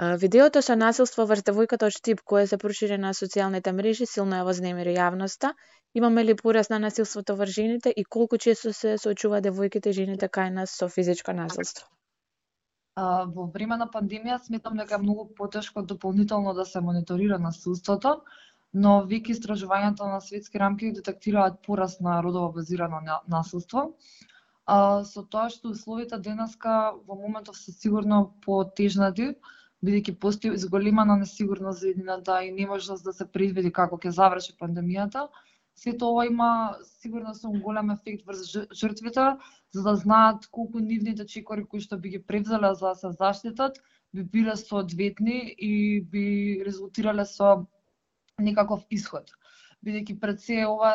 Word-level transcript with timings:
Видеото 0.00 0.62
со 0.64 0.74
насилство 0.74 1.24
врз 1.28 1.44
девојката 1.44 1.86
од 1.90 1.92
Штип, 1.92 2.20
кое 2.24 2.46
се 2.48 2.56
прошири 2.56 2.96
на 3.00 3.10
социјалните 3.12 3.72
мрежи, 3.76 4.06
силно 4.08 4.38
ја 4.38 4.46
вознемири 4.48 4.94
јавноста. 4.96 5.52
Имаме 5.94 6.24
ли 6.24 6.34
пораст 6.34 6.70
на 6.70 6.78
насилството 6.78 7.36
врз 7.36 7.50
жените 7.50 7.92
и 7.96 8.04
колку 8.04 8.38
често 8.38 8.72
се 8.72 8.96
соочува 8.96 9.42
девојките 9.44 9.92
и 9.92 9.92
жените 9.92 10.30
кај 10.32 10.48
нас 10.54 10.78
со 10.78 10.88
физичко 10.88 11.36
насилство? 11.36 11.86
А, 12.96 13.24
во 13.36 13.46
време 13.52 13.76
на 13.76 13.86
пандемија 13.92 14.38
сметам 14.46 14.80
дека 14.80 14.94
е 14.94 15.04
многу 15.04 15.28
потешко 15.36 15.82
дополнително 15.82 16.54
да 16.54 16.64
се 16.64 16.80
мониторира 16.80 17.38
насилството, 17.38 18.22
но 18.72 18.98
веќе 19.04 19.36
истражувањето 19.36 20.08
на 20.08 20.20
светски 20.20 20.58
рамки 20.58 20.92
детектираат 20.92 21.60
пораст 21.66 22.00
на 22.00 22.22
родово 22.22 22.52
базирано 22.52 23.00
насилство. 23.28 23.90
А, 24.64 25.04
со 25.04 25.22
тоа 25.22 25.50
што 25.52 25.76
условите 25.76 26.16
денеска 26.16 26.94
во 27.06 27.14
моментов 27.14 27.60
се 27.60 27.72
сигурно 27.72 28.30
потежнати, 28.46 29.34
бидејќи 29.82 30.14
постои 30.22 30.58
зголемена 30.58 31.16
несигурност 31.18 31.80
за 31.80 31.88
едината 31.88 32.32
да 32.32 32.42
и 32.44 32.52
неможност 32.52 33.04
да 33.04 33.12
се 33.12 33.26
предвиди 33.26 33.72
како 33.72 33.98
ќе 33.98 34.14
заврши 34.18 34.54
пандемијата, 34.60 35.26
сето 35.74 36.10
ова 36.12 36.26
има 36.26 36.50
сигурно 37.00 37.34
сум 37.34 37.60
голем 37.60 37.90
ефект 37.90 38.26
врз 38.26 38.44
жртвите, 38.74 39.26
за 39.72 39.82
да 39.82 39.96
знаат 39.96 40.46
колку 40.46 40.78
нивните 40.78 41.26
чекори 41.26 41.64
кои 41.64 41.80
што 41.80 41.98
би 41.98 42.14
ги 42.14 42.22
превзеле 42.22 42.74
за 42.74 42.92
да 42.92 42.94
се 42.94 43.12
заштитат, 43.18 43.78
би 44.14 44.22
биле 44.22 44.56
соодветни 44.56 45.54
и 45.58 46.00
би 46.00 46.62
резултирале 46.66 47.24
со 47.24 47.66
некаков 48.38 48.84
исход. 48.90 49.32
Бидејќи 49.82 50.18
пред 50.20 50.40
се 50.40 50.66
ова 50.66 50.94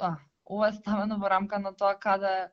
а, 0.00 0.16
ова 0.46 0.68
е 0.68 0.72
ставено 0.72 1.18
во 1.18 1.28
рамка 1.28 1.58
на 1.58 1.74
тоа 1.74 1.98
каде 1.98 2.48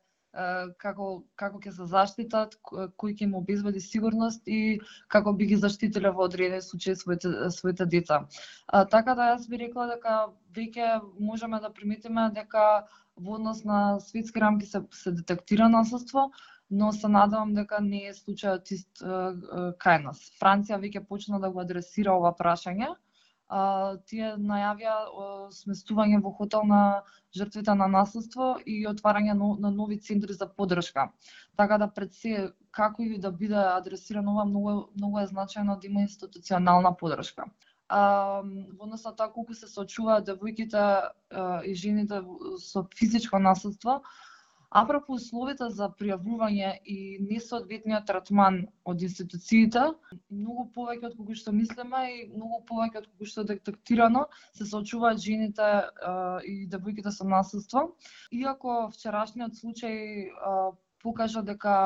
како 0.82 1.08
како 1.36 1.60
ќе 1.62 1.72
се 1.76 1.86
заштитат, 1.90 2.56
кој 2.64 3.14
ќе 3.14 3.28
им 3.28 3.36
обезбеди 3.38 3.80
сигурност 3.80 4.48
и 4.48 4.80
како 5.08 5.34
би 5.34 5.46
ги 5.52 5.60
заштитиле 5.62 6.10
во 6.10 6.26
одредени 6.26 6.62
случаи 6.62 6.96
своите 6.96 7.30
своите 7.54 7.86
деца. 7.86 8.26
А, 8.68 8.86
така 8.86 9.14
да 9.16 9.30
јас 9.34 9.48
би 9.50 9.62
рекла 9.62 9.88
дека 9.92 10.16
веќе 10.58 11.02
можеме 11.20 11.60
да 11.62 11.70
приметиме 11.70 12.32
дека 12.34 12.88
во 13.16 13.38
однос 13.38 13.64
на 13.64 14.00
светски 14.00 14.40
рамки 14.40 14.66
се, 14.66 14.82
се 14.92 15.12
детектира 15.12 15.70
насилство, 15.70 16.32
но 16.70 16.92
се 16.92 17.08
надевам 17.08 17.54
дека 17.54 17.80
не 17.82 18.08
е 18.10 18.18
случајот 18.18 18.72
ист 18.74 19.06
кај 19.86 20.04
нас. 20.04 20.26
Франција 20.42 20.82
веќе 20.82 21.06
почна 21.06 21.40
да 21.40 21.52
го 21.54 21.62
адресира 21.62 22.18
ова 22.18 22.34
прашање 22.34 22.90
а, 23.50 23.98
тие 24.10 24.34
најавија 24.38 24.96
сместување 25.54 26.22
во 26.24 26.32
хотел 26.38 26.64
на 26.68 27.04
жртвите 27.38 27.76
на 27.76 27.88
насилство 27.88 28.54
и 28.66 28.84
отварање 28.88 29.34
на 29.36 29.72
нови 29.72 30.00
центри 30.00 30.34
за 30.34 30.48
поддршка. 30.48 31.10
Така 31.58 31.78
да 31.78 31.88
пред 31.88 32.14
се 32.14 32.52
како 32.72 33.04
и 33.04 33.18
да 33.18 33.32
биде 33.32 33.60
адресирано 33.60 34.32
ова 34.32 34.46
многу 34.46 34.74
многу 34.98 35.20
е 35.20 35.28
значајно 35.28 35.80
да 35.80 35.88
има 35.88 36.02
институционална 36.02 36.96
поддршка. 36.98 37.46
А, 37.90 38.42
во 38.42 38.86
однос 38.86 39.04
на 39.04 39.12
така 39.12 39.30
тоа 39.30 39.34
колку 39.34 39.54
се 39.54 39.68
сочуваат 39.68 40.28
девојките 40.28 41.10
и 41.66 41.76
жените 41.76 42.22
со 42.60 42.88
физичко 42.96 43.40
насилство, 43.40 44.02
Апропо 44.74 45.14
условите 45.14 45.68
за 45.70 45.86
пријавување 46.00 46.70
и 46.90 46.96
несоодветниот 47.22 48.08
третман 48.10 48.56
од 48.90 49.04
институциите, 49.06 49.84
многу 50.34 50.66
повеќе 50.78 51.12
од 51.12 51.18
кога 51.20 51.36
што 51.38 51.54
мислиме 51.54 52.02
и 52.14 52.24
многу 52.32 52.64
повеќе 52.72 53.04
од 53.04 53.10
кога 53.12 53.30
што 53.30 53.44
детектирано 53.52 54.24
се 54.58 54.66
соочуваат 54.72 55.22
жените 55.22 55.68
и 56.50 56.56
девојките 56.74 57.14
со 57.14 57.28
насилство. 57.36 57.86
Иако 58.32 58.90
вчерашниот 58.96 59.62
случај 59.62 60.34
покажа 61.06 61.46
дека 61.46 61.78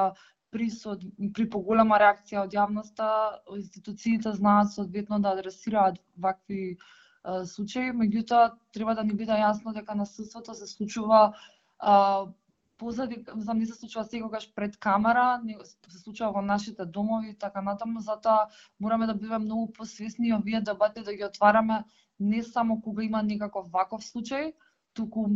при, 0.55 0.69
со, 0.71 0.95
при 1.35 1.49
поголема 1.51 1.99
реакција 1.99 2.45
од 2.47 2.55
јавноста, 2.55 3.11
институциите 3.57 4.31
знаат 4.39 4.71
соодветно 4.71 5.19
да 5.19 5.35
адресираат 5.35 5.99
вакви 6.15 6.77
случаи, 7.51 7.91
меѓутоа 7.91 8.53
треба 8.71 8.95
да 8.95 9.03
ни 9.03 9.11
биде 9.13 9.35
јасно 9.43 9.75
дека 9.75 9.95
насилството 9.99 10.55
се 10.55 10.67
случува 10.71 11.33
а, 11.79 12.27
позади, 12.77 13.23
за 13.35 13.53
не 13.53 13.65
се 13.65 13.73
случува 13.73 14.05
секогаш 14.05 14.53
пред 14.55 14.77
камера, 14.77 15.41
не 15.43 15.57
се 15.65 15.99
случува 15.99 16.31
во 16.31 16.41
нашите 16.41 16.85
домови 16.85 17.29
и 17.29 17.37
така 17.37 17.61
натаму, 17.61 17.99
затоа 17.99 18.47
мораме 18.79 19.07
да 19.07 19.15
бидеме 19.15 19.39
многу 19.39 19.71
посвесни 19.73 20.27
и 20.27 20.33
овие 20.33 20.61
дебати 20.61 21.03
да 21.03 21.13
ги 21.13 21.25
отвараме 21.25 21.83
не 22.19 22.43
само 22.43 22.81
кога 22.81 23.03
има 23.03 23.23
некаков 23.23 23.69
ваков 23.71 24.01
случај, 24.01 24.53
туку 24.93 25.27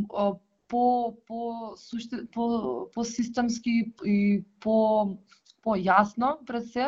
по 0.67 1.17
по 1.27 1.73
сушти, 1.77 2.25
по 2.31 2.89
по 2.93 3.03
системски 3.03 3.93
и 4.05 4.43
по 4.59 5.17
по 5.61 5.75
јасно 5.77 6.45
пред 6.45 6.65
се, 6.73 6.87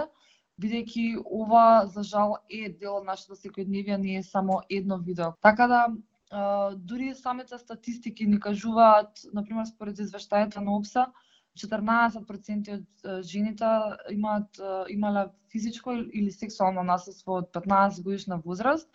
бидејќи 0.61 1.21
ова 1.25 1.85
за 1.85 2.03
жал 2.03 2.37
е 2.49 2.69
дел 2.69 2.97
од 3.01 3.05
нашето 3.05 3.35
секојдневие, 3.35 3.97
не 3.97 4.17
е 4.17 4.23
само 4.23 4.61
едно 4.69 4.97
видео. 4.97 5.33
Така 5.41 5.67
да 5.67 5.87
дури 6.75 7.13
самите 7.15 7.57
статистики 7.57 8.25
ни 8.27 8.39
кажуваат, 8.39 9.25
например, 9.33 9.65
според 9.65 9.97
извештајата 9.97 10.61
на 10.61 10.75
ОПСА, 10.77 11.07
14% 11.59 12.73
од 12.73 13.25
жените 13.29 13.69
имаат 14.09 14.59
имале 14.89 15.27
физичко 15.51 15.93
или 15.93 16.31
сексуално 16.31 16.83
насилство 16.83 17.37
од 17.43 17.51
15 17.53 18.03
годишна 18.03 18.39
возраст, 18.45 18.89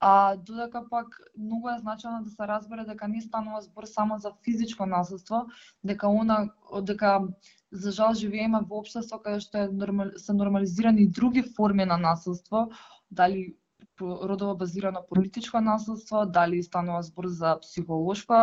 а 0.00 0.36
додека 0.36 0.84
пак 0.90 1.20
многу 1.38 1.68
е 1.68 1.78
значено 1.78 2.22
да 2.22 2.30
се 2.30 2.48
разбере 2.48 2.84
дека 2.84 3.08
не 3.08 3.20
станува 3.20 3.60
збор 3.60 3.84
само 3.84 4.18
за 4.18 4.32
физичко 4.44 4.86
насилство, 4.86 5.46
дека 5.84 6.08
она 6.08 6.48
дека 6.82 7.28
за 7.72 7.90
жал 7.90 8.14
живееме 8.14 8.62
во 8.62 8.78
општество 8.78 9.18
каде 9.18 9.40
што 9.40 9.64
е 9.66 9.68
нормал, 9.68 10.14
се 10.16 10.32
нормализирани 10.32 11.02
и 11.02 11.10
други 11.10 11.42
форми 11.42 11.84
на 11.84 11.98
насилство, 11.98 12.70
дали 13.10 13.56
родово 14.00 14.56
базирано 14.56 15.02
политичко 15.08 15.60
насилство, 15.60 16.26
дали 16.26 16.62
станува 16.62 17.02
збор 17.02 17.26
за 17.26 17.58
психолошко 17.60 18.34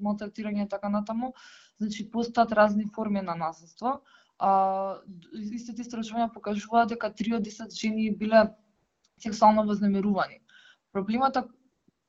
малтретирање 0.00 0.66
и 0.66 0.68
така 0.68 0.88
натаму. 0.88 1.32
Значи, 1.80 2.08
постојат 2.10 2.52
разни 2.52 2.86
форми 2.94 3.22
на 3.22 3.34
насилство. 3.34 4.00
А, 4.38 4.98
истите 5.34 5.82
истражувања 5.82 6.32
покажуваат 6.34 6.94
дека 6.94 7.10
3 7.10 7.36
од 7.38 7.46
10 7.46 7.74
жени 7.78 8.10
биле 8.10 8.48
сексуално 9.22 9.66
вознемирувани. 9.66 10.40
Проблемот 10.92 11.36
е 11.36 11.44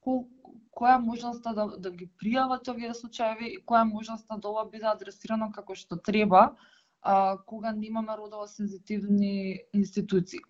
која 0.03 0.95
е 0.95 1.01
можноста 1.05 1.53
да, 1.53 1.67
да 1.77 1.91
ги 1.91 2.09
пријават 2.21 2.67
овие 2.71 2.93
случаеви 2.97 3.51
и 3.53 3.59
која 3.61 3.83
е 3.83 3.91
можноста 3.91 4.37
да 4.37 4.49
ова 4.49 4.65
биде 4.69 4.89
адресирано 4.89 5.51
како 5.53 5.75
што 5.75 5.97
треба, 5.97 6.55
а, 7.01 7.37
кога 7.45 7.71
немаме 7.71 8.17
родово 8.17 8.47
сензитивни 8.47 9.59
институции. 9.73 10.41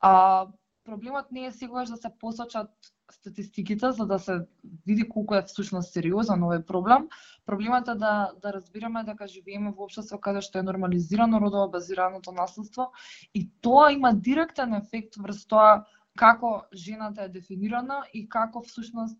А, 0.00 0.46
проблемот 0.84 1.32
не 1.32 1.46
е 1.46 1.52
секогаш 1.52 1.88
да 1.88 1.96
се 1.96 2.08
посочат 2.20 2.70
статистиките 3.10 3.92
за 3.92 4.06
да 4.06 4.18
се 4.18 4.46
види 4.86 5.08
колку 5.08 5.34
е 5.34 5.42
всушност 5.42 5.92
сериозен 5.92 6.44
овој 6.44 6.64
проблем. 6.66 7.08
Проблемот 7.46 7.88
е 7.88 7.94
да 7.94 8.32
да 8.42 8.52
разбираме 8.52 9.04
дека 9.04 9.28
живееме 9.28 9.72
во 9.72 9.88
општество 9.88 10.18
каде 10.20 10.40
што 10.40 10.58
е 10.58 10.68
нормализирано 10.68 11.40
родово 11.40 11.70
базираното 11.70 12.32
наследство 12.32 12.92
и 13.34 13.50
тоа 13.60 13.92
има 13.92 14.14
директен 14.14 14.74
ефект 14.74 15.16
врз 15.16 15.46
тоа 15.46 15.84
како 16.16 16.64
жената 16.72 17.24
е 17.24 17.28
дефинирана 17.28 18.04
и 18.14 18.28
како 18.28 18.62
всушност 18.62 19.18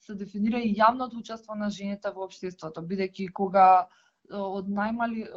се 0.00 0.14
дефинира 0.14 0.58
и 0.58 0.74
јавното 0.74 1.18
учество 1.18 1.54
на 1.54 1.70
жените 1.70 2.10
во 2.10 2.26
општеството, 2.26 2.82
бидејќи 2.82 3.30
кога 3.32 3.86
од 4.30 4.66
најмали 4.66 5.28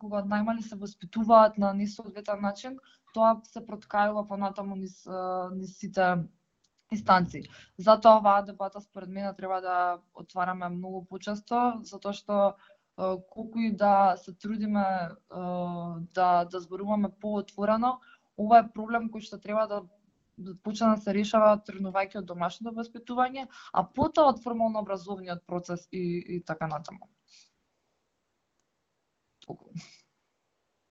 кога 0.00 0.22
најмали 0.32 0.64
се 0.66 0.76
воспитуваат 0.80 1.58
на 1.58 1.72
несоодветен 1.76 2.40
начин, 2.42 2.78
тоа 3.14 3.36
се 3.52 3.62
проткајува 3.66 4.26
понатаму 4.28 4.76
низ, 4.76 5.02
низ 5.54 5.76
сите 5.78 6.10
инстанции. 6.90 7.44
Затоа 7.78 8.18
оваа 8.18 8.42
дебата 8.42 8.80
според 8.80 9.08
мене 9.08 9.34
треба 9.36 9.60
да 9.60 9.98
отвараме 10.14 10.68
многу 10.68 11.04
почесто, 11.04 11.80
затоа 11.84 12.12
што 12.12 12.40
колку 13.30 13.60
и 13.60 13.70
да 13.76 14.16
се 14.16 14.34
трудиме 14.34 14.84
да 16.14 16.44
да 16.44 16.60
зборуваме 16.60 17.10
поотворено, 17.20 18.00
ова 18.36 18.58
е 18.60 18.68
проблем 18.74 19.08
кој 19.14 19.24
што 19.28 19.38
треба 19.38 19.66
да, 19.66 19.82
да 20.38 20.56
почне 20.64 20.90
да 20.96 21.00
се 21.04 21.14
решава 21.14 21.54
тренувајќи 21.68 22.22
од 22.22 22.28
домашното 22.32 22.74
воспитување, 22.76 23.46
а 23.72 23.84
потоа 23.84 24.34
од 24.34 24.42
формално 24.44 24.82
образовниот 24.84 25.46
процес 25.46 25.88
и, 25.92 26.04
и 26.36 26.42
така 26.44 26.66
натаму. 26.66 27.08
fogo. 29.50 29.70